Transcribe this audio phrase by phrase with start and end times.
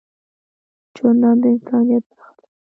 [0.95, 2.45] جانداد د انسانیت نښه ده.